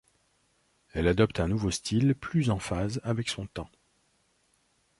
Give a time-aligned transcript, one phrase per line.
[0.93, 3.69] Elle adopte un nouveau style plus en phase avec son temps.